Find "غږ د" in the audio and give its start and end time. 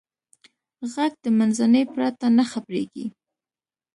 0.93-1.25